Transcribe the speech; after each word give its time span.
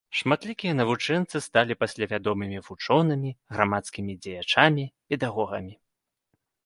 Шматлікія 0.19 0.71
навучэнцы 0.77 1.41
сталі 1.47 1.77
пасля 1.83 2.05
вядомымі 2.13 2.63
вучонымі, 2.69 3.35
грамадскімі 3.59 4.13
дзеячамі, 4.25 4.87
педагогамі. 5.13 5.73